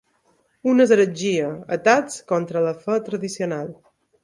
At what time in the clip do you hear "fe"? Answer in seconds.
2.87-2.99